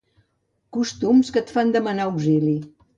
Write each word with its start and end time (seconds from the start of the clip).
Costums 0.79 1.31
que 1.37 1.45
et 1.45 1.55
fan 1.59 1.77
demanar 1.79 2.11
auxili. 2.13 2.61